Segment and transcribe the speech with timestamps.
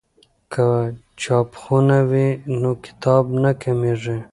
[0.53, 0.65] که
[1.21, 2.27] چاپخونه وي
[2.61, 4.17] نو کتاب نه کمېږي.